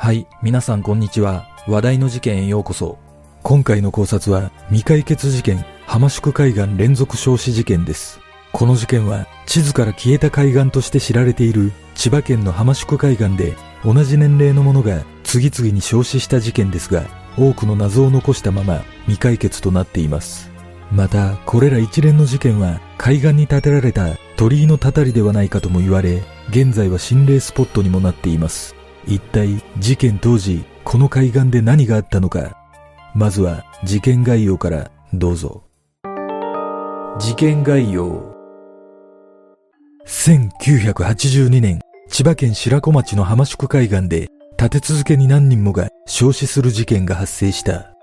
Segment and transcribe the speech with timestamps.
[0.00, 1.48] はい、皆さんこんにちは。
[1.66, 2.98] 話題の事件へようこそ。
[3.42, 8.20] 今回の考察は未解決事件、浜宿海岸連続焼死事件です。
[8.52, 17.02] この事件は地図から消えた海岸として知られている千葉県の浜宿海岸で同じ年齢の者が次々に焼死した事件ですが、
[17.36, 20.52] 多くの謎を残したまま未解決となっています。
[20.92, 28.77] また、これら一連の事件は海岸に建てられた鳥居のたたりではないかとも言われ、現在は心霊スポットにもなっています。
[29.08, 32.54] 一体事件当時、この海岸で何があったのか。
[33.14, 35.64] まずは事件概要からどうぞ。
[37.18, 38.36] 事件概要。
[40.06, 44.28] 1982年、千葉県白子町の浜宿海岸で
[44.58, 47.94] 立て続けに何人もが焼死する事件が発生した。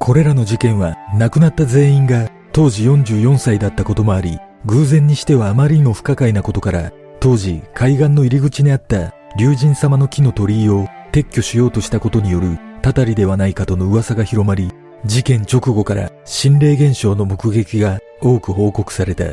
[0.00, 14.72] これらの事件は亡くなった全員が当時44歳だったこともあり、偶然にしてはあまりにも不可解なことから、当時海岸の入り口にあった龍神様の木の鳥居を撤去しようとしたことによるたたりではないかとの噂が広まり、
[15.04, 19.24] 事件直後から心霊現象の目撃が多く報告された。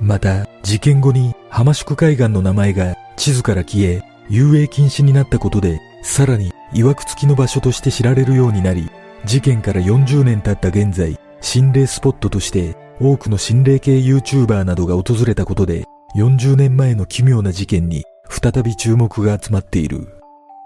[0.00, 8.90] また、事件後に浜宿海岸の名前が地図から消え、遊泳禁止になったことで、さらに曰く付きの場所として知られるようになり、
[9.24, 15.84] 事件から40年経った現在、心霊スポットとして多くの心霊系 YouTuber などが訪れたことで、
[16.16, 20.08] 40年前の奇妙な事件に再び注目が集まっている。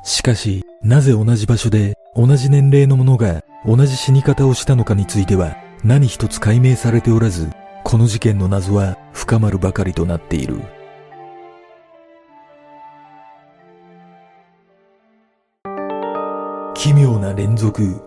[0.05, 7.51] しかし、なぜ同じ場所で同じ年齢の者が同じ死に方をしたのかについては何一つ解明されておらず、
[7.85, 10.61] この事件の謎は深まるばかりとなっている。
[16.75, 18.03] 奇妙な連続。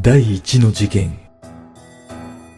[0.00, 1.18] 第一の事件。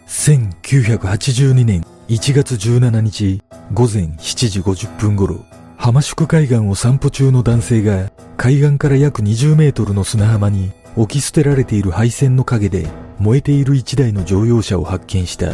[0.06, 5.44] 1982年1月17日午前7時50分頃、
[5.76, 12.88] 浜宿海岸を散歩中の男性が海岸から約20メートルの砂浜に置き捨てられている配線の陰で
[13.18, 15.52] 燃えている一台の乗用車を発見した。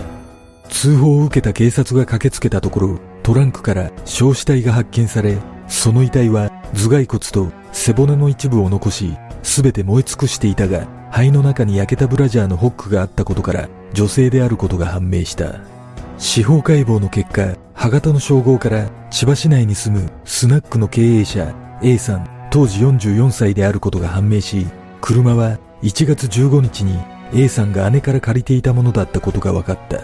[0.68, 15.71] 通報を受けた警察が駆けつけたところ、トランクから焼死体が発見され、その遺体は頭蓋骨と背骨の一部を残し、すべて燃え尽くしていたが、肺の中に焼けたブラジャーのホックがあったことから、女性であることが判明した。
[16.18, 24.66] 司法解剖の結果、歯型の照合から千葉市内に住むスナックの経営者 A さん当時44歳であることが判明し、
[25.00, 26.98] 車は1月15日に
[27.34, 30.00] A さんが姉から借りていたものだったことが分かった。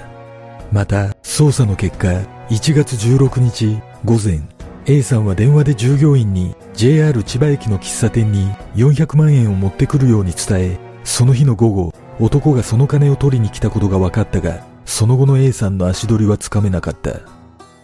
[0.73, 2.09] また、捜査の結果、
[2.49, 4.41] 1月16日午前、
[4.87, 17.21] A さんは電話で従業員に JR 千葉駅の喫茶店に400万円を持ってくるように伝え、その日の午後、男がその金を取りに来たことが分かったが、その後の A さんの足取りはつかめなかった。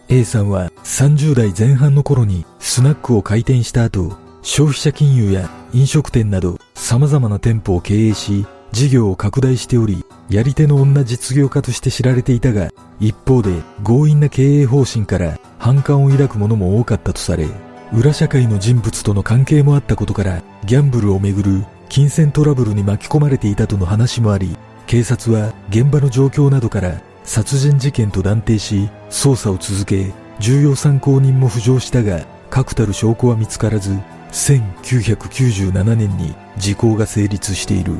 [0.09, 17.47] A さんは30代前半の頃にスナックを開店した後、消費者金融や飲食店など様々な店舗を経営し、事業を拡大しており、やり手の女実業家として知られていたが、一方で強引な経営方針から反感を抱く者も多かったとされ、
[17.93, 24.57] 裏社会の人物との関係もあったことから、ギャンブルをめぐる金銭トラブルに巻き込まれていたとの話もあり、
[24.87, 33.97] 警察は現場の状況などから殺人事件と断定し、捜査を続け、重要参考人も浮上したが、確たる証拠は見つからず、
[34.31, 37.93] 1997年に時効が成立している。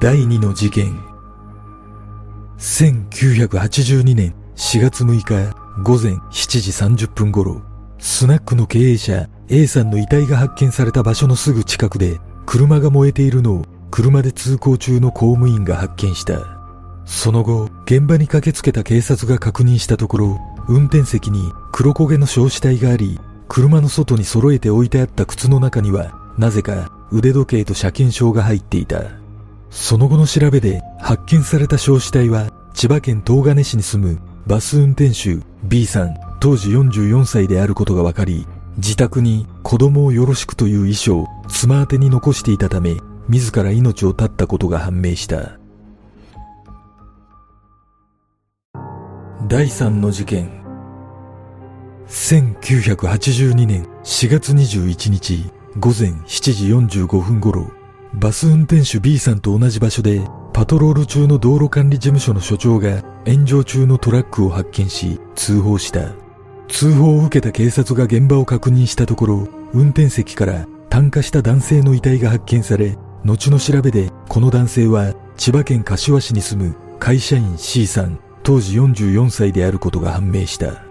[0.00, 0.96] 第2の事件。
[2.58, 7.60] 1982年4月6日午前7時30分頃、
[7.98, 16.40] スナックの経営者 A さんの遺体が発見された場所のすぐ近くで、車が燃えているのを車で通行中の公務員が発見した。
[17.04, 29.02] その後、現場に駆けつけた警察が確認したところ、運転席に黒焦げの焼死体があり、車の外に揃えて置いてあった靴の中には、なぜか腕時計と車検証が入っていた。
[29.70, 42.96] その後の調べで発見された焼死体は、千葉県東金市に住むバス運転手 B さん、当時44歳であることが分かり、自宅に子供をよろしくという遺書を妻宛に残していたため、
[43.28, 45.58] 自ら命を絶ったことが判明した。
[49.46, 50.64] 第3の事件。
[52.08, 57.70] 1982年4月21日午前7時45分頃、
[58.14, 60.22] バス運転手 B さんと同じ場所で
[60.52, 66.23] パトロール中の道路管理事務所の所長が炎上中のトラックを発見し通報した。
[66.68, 80.84] 通報を受けた警察が現場を確認したところ、運転席から炭化した男性の遺体が発見され、後の調べでこの男性は千葉県柏市に住む会社員 C さん、当時44歳であることが判明した。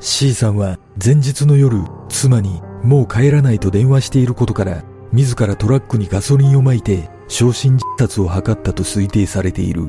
[0.00, 9.88] C さんは前日の夜、妻にもう帰らないと電話していることから、自らトラックにガソリンをまいて、焼身自殺を図ったと推定されている。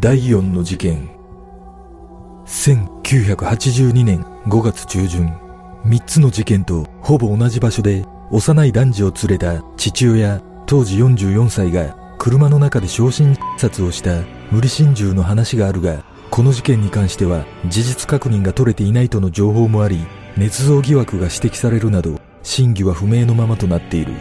[0.00, 1.19] 第4の事件。
[2.50, 5.32] 1982年5月中旬、
[5.84, 20.04] 3つの事件とほぼ同じ場所で幼い男児を連れた父親当時44歳が車の中で焼身自殺をした無理心中の話があるが、この事件に関しては事実確認が取れていないとの情報もあり、
[20.36, 24.12] 捏造疑惑が指摘されるなど、真偽は不明のままとなっている。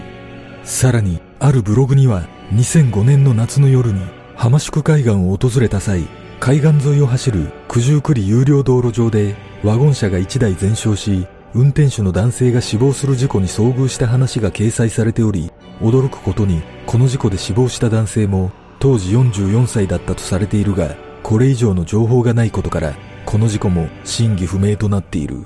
[0.64, 4.02] さらに、あるブログには、2005年の夏の夜に、
[4.36, 6.08] 浜宿海岸を訪れた際、
[6.40, 15.52] 海岸沿いを走る九十九里有料道路上で、ワゴン車が1台全焼し、運転手の男性が死亡する事故に遭遇した話が掲載されており、
[15.82, 22.96] 驚くことに、この事故で死亡した男性も、当時44歳だったとされているが、これ以上の情報がないことから、
[23.26, 25.46] この事故も真偽不明となっている。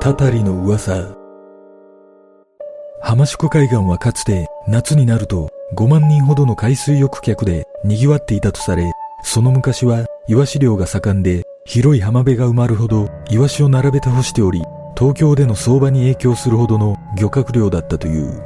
[0.00, 1.19] たたりの噂。
[3.02, 8.92] 浜宿海岸はかつて夏になると5万人ほどの海水浴客で賑わっていたとされ、
[9.22, 14.62] その昔はイワシ漁が盛んで広い浜辺が埋まるほどイワシを並べて干しており、
[14.96, 18.42] 東京での相場に影響するほどの漁獲量だったという。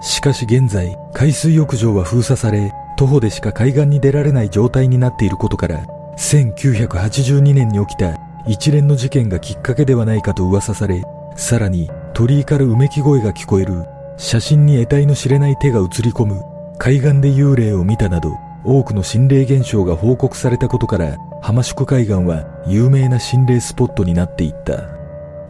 [0.00, 5.84] しかし現在、海水浴場は封鎖され、徒歩でしか海岸に出られない状態になっていることから、
[6.16, 11.02] 1982年に起きた一連の事件がきっかけではないかと噂され、
[11.36, 13.84] さらに鳥居からうめき声が聞こえる、
[14.20, 16.42] 写真に得体の知れない手が映り込む、
[16.78, 18.36] 海岸で幽霊を見たなど、
[18.66, 24.90] 多くの心霊現象が報告されたことから、浜宿海岸は有名な心霊スポットになっていった。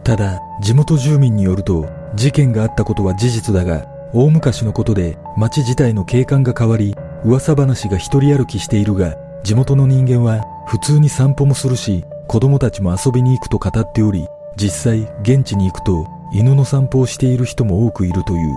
[0.05, 1.85] ただ、地元住民によると、
[2.15, 6.95] 事件があったことは事実だが、大昔のことで街自体の景観が変わり、
[7.25, 14.25] 噂話が一人歩きしているが、地元の人間は普通に散歩もするし、子供たちも遊びに行くと語っており、
[14.55, 18.53] 実際現地に行くと犬の散歩をしている人も多くいるという。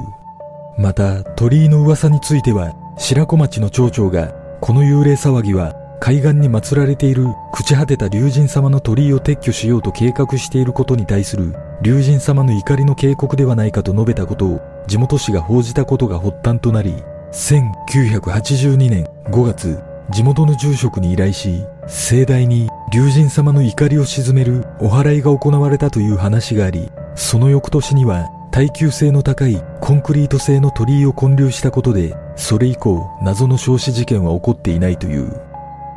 [0.76, 16.92] また鳥居の噂については白子町の町長がこの幽霊騒ぎは海岸に祀られている朽ち果てた竜神様の鳥居を撤去しようと計画していることに対する竜神様の怒りの警告ではないかと述べたことを地元紙が報じたことが発端となり
[17.32, 19.80] 1982年5月
[20.10, 35.40] 地元の住職に依頼し盛大に竜神様の怒りを鎮めるお祓いが行われたという話があり、その翌年には耐久性の高いコンクリート製の鳥居を建立したことで、それ以降謎の焼死事件は起こっていないという。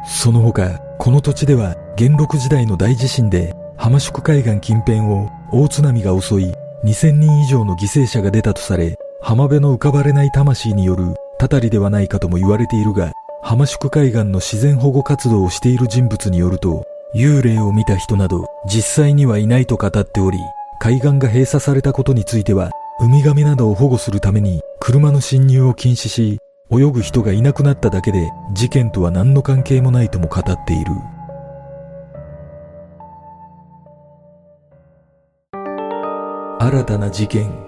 [0.06, 6.54] その他、この土地では元禄時代の大地震で浜宿海岸近辺を大津波が襲い、
[6.84, 13.12] 2000人以上の犠牲者が出たとされ、浜辺の浮かばれない魂によるたたりではないかとも言われているが、
[13.44, 20.39] 浜宿海岸の自然保護活動をしている人物によると、幽霊を見た人など実際にはいないと語っており、
[20.79, 26.38] 海岸が閉鎖されたことについては、ウミガメなどを保護するために車の侵入を禁止し、
[26.72, 30.91] 泳ぐ人がいなくなっただけで事件とは何の関係もないとも語っている。
[36.60, 37.67] 新たな事件。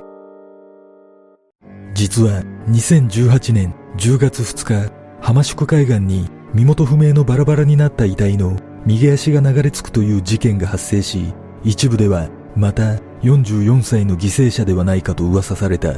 [1.93, 15.95] 実は2018年10月2日、浜宿海岸に身元不明のバラバラになった遺体の右足が流れ着くという事件が発生し、一部ではまた44歳の犠牲者ではないかと噂された。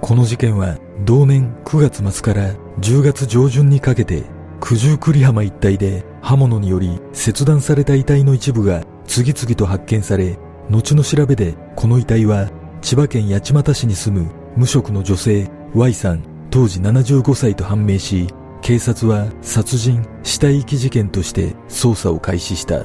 [0.00, 4.24] この事件は同年9月末から10月上旬にかけて
[4.60, 10.38] 九十九里浜一帯で刃物により切断された遺体の一部が次々と発見され、
[10.70, 18.28] 後の調べでこの遺体は千葉県八街市に住む無職の女性 Y さん当時75歳と判明し、
[18.62, 22.84] 警察は殺人、死体遺棄事件として捜査を開始した。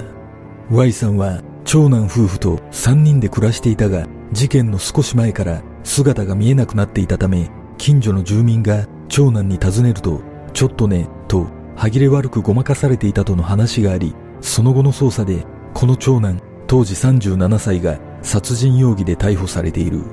[0.71, 10.21] Y さんは長男夫婦と3人で暮らしていたが、事件の少し前から姿が見えなくなっていたため、近所の住民が長男に尋ねると、
[10.53, 15.43] ちょっとね、と歯切れ悪くごまかされていたとの話があり、その後の捜査で、
[15.73, 20.03] この長男、当時37歳が殺人容疑で逮捕されている。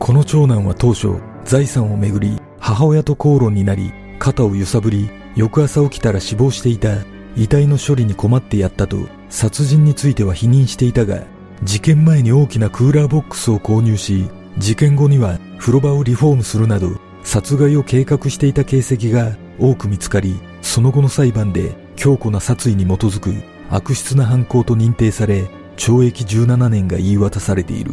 [0.00, 6.96] この長男は当初、財産をめぐり母親と口論になり、肩を揺さぶり、翌朝起きたら死亡していた
[7.36, 8.98] 遺体の処理に困ってやったと
[9.30, 11.22] 殺人については否認していたが、
[11.62, 16.90] 事件前に大きなクーラーボックスを購入し、事件後には風呂場をリフォームするなど、
[17.22, 23.32] 殺害を計画していた形跡が多く見つかり、その後の裁判で強固な殺意に基づく
[23.70, 27.92] 悪質な犯行と認定され、懲役17年が言い渡されている。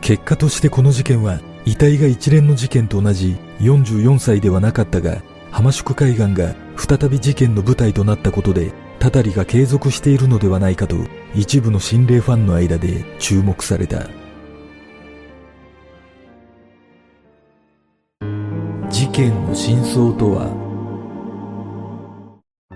[0.00, 10.96] 結果としてこの事件は遺体が一連の事件と同じ44歳ではなかったが、浜宿海岸が再び事件の舞台となったことで、たたりが継続しているのではないかと、
[11.34, 14.08] 一部の心霊ファンの間で注目された。
[18.90, 20.50] 事件の真相とは？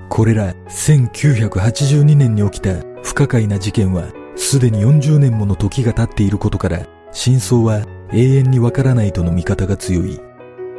[0.09, 10.21] これら1982年に起きた不可解な事件はすでに40年もの時が経っていることから真相は永遠にわからないとの見方が強い。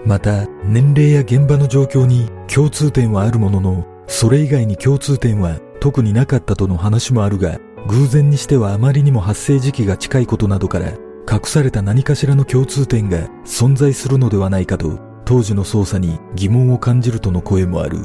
[0.05, 10.91] また年齢や現場の状況に共通点はあるもののそれ以外に共通点は特になかったとの話もあるが偶然にしてはあまりにも発生時期が近いことなどから
[11.29, 17.97] 隠された何かしらの共通点が存在するのではないかと当時の捜査に疑問を感じるとの声もある。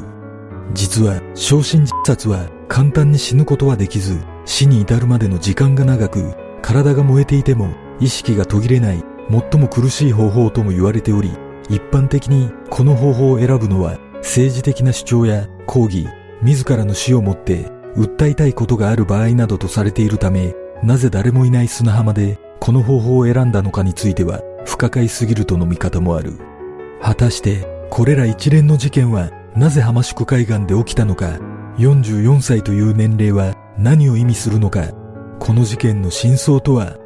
[0.73, 7.69] 実は昇進自殺は簡単に死ぬことはできず死に至るまでの時間が長く体が燃えていても
[8.01, 11.31] 意識が途切れない最も苦しい方法とも言われており
[11.69, 16.09] 一般的にこの方法を選ぶのは政治的な主張や抗議
[16.43, 26.39] 自らの死をもって訴えたいことがある場合などとされているためなぜ誰もいない砂浜でこの方法を選んだのかについては不可解すぎるとの見方もある。
[27.01, 31.39] 果たしてこれら一連の事件はなぜ浜宿海岸で起きたのか
[31.79, 34.93] 44歳という年齢は何を意味するのか
[35.39, 36.97] この事件の真相とは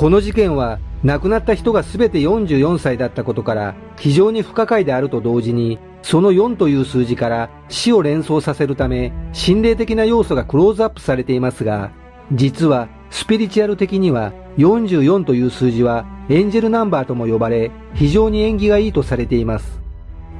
[0.00, 11.92] この事件は亡くなった人が全て44歳だったことから非常に不可解であると同時にその4という数字から死を連想させるため心霊的な要素がクローズアップされていますが
[12.32, 19.82] 実はスピリチュアル的には44という数字はエンジェルナンバーとも呼ばれ非常に縁起がいいとされています。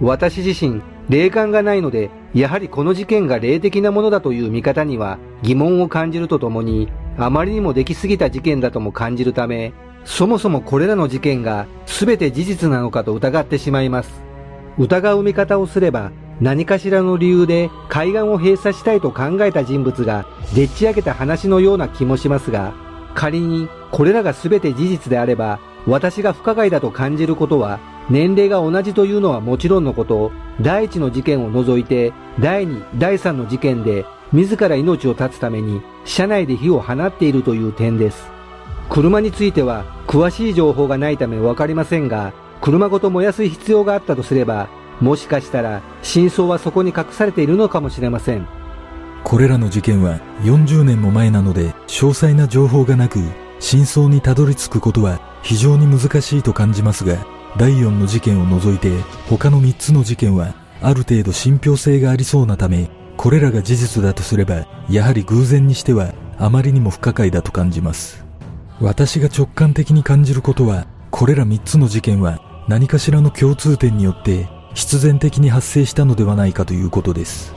[0.01, 6.89] 私自身、霊感がないので、やはりこの事件が霊的なものだという見方には疑問を感じるとともに、
[7.19, 9.73] あまりにもできすぎた事件だとも感じるため、
[10.05, 14.23] そもそもこれらの事件が全て事実なのかと疑ってしまいます。
[14.79, 22.73] 疑う見方をすれば、何かしらの理由で海岸を閉鎖したいと考えた人物がでっち上げた話のような気もしますが、
[23.17, 38.31] 仮にこれらが全て事実であれば、私が不可解だと感じることは、年齢が同じというのはもちろんのこと、第一の事件を除いて、第二、第三の事件で、自ら命を絶つために、車内で火を放っているという点です。
[38.89, 44.69] 車については、詳しい情報がないためわかりませんが、車ごと燃やす必要があったとすれば、
[45.01, 48.47] もしかしたら真相はそこに隠されているのかもしれません
[49.25, 53.19] これらの事件は40年も前なので詳細な情報がなく
[53.59, 58.91] 真相にたどり着くことは非常に難しいと感じますが第4の事件を除いて
[59.29, 68.25] 他の3つの事件はある程度信憑性がありそうなためこれらが事実だとすればやはり偶然にしてはあまりにも不可解だと感じます。
[68.81, 77.53] 私が直感的に感じることはこれら3つの事件は何かしらの共通点によって必然的に発生したのではないかということです。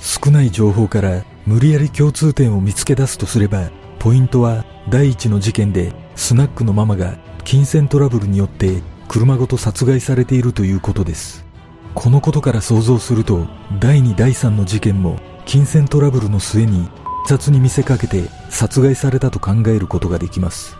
[0.00, 11.46] 少ない情報から無理やり共通点を見つけ出すとすればポイントは第一の事件でスナックのママが金銭トラブルによって車ごと殺害されているということです。
[11.94, 13.46] このことから想像すると
[13.80, 16.90] 第2第3の事件も金銭トラブルの末に自
[17.28, 20.76] 殺に見せかけて殺害されたと考えることができます。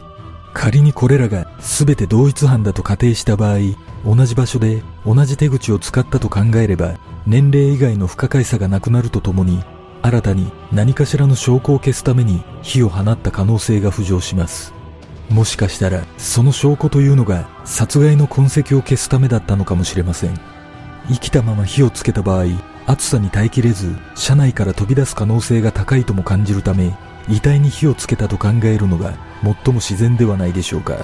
[0.55, 3.59] 仮にこれらが全て同一犯だと仮定した場合
[4.05, 9.63] 同じ場所で同じ手口を使ったと考えれば年齢以外の不可解さがなくなるとともに
[10.03, 14.78] 新たに何かしらの証拠を消すために火を放った可能性が浮上します。
[15.29, 20.39] もしかしたらその証拠というのが殺害の痕跡を消すためだったのかもしれません。
[21.09, 22.47] 生きたまま火をつけた場合
[22.87, 26.95] 暑さに耐えきれず車内から飛び出す可能性が高いとも感じるため
[27.29, 30.97] 遺体に火をつけたと考えるのが最も自然ではないでしょうか。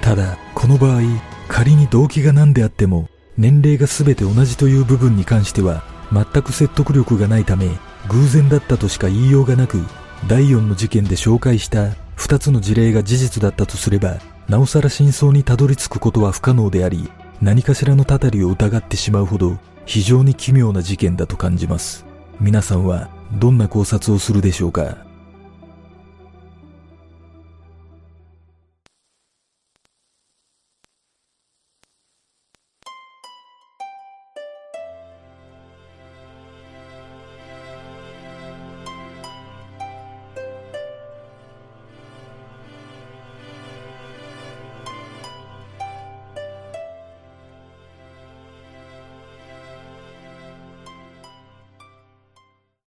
[0.00, 1.02] ただこの場合
[1.48, 7.68] 仮に動機が何であっても年齢が全て同じという部分に関しては全く説得力がないため
[8.08, 9.84] 偶然だったとしか言いようがなく
[10.26, 11.88] 第4の事件で紹介した
[12.18, 17.10] 2つの事例が事実だったとすればなおさら真相にたどり着くことは不可能であり
[17.40, 22.04] 何かしらのたたりを疑ってしまうほど非常に奇妙な事件だと感じます。
[22.40, 25.07] 皆さんはどんな考察をするでしょうか？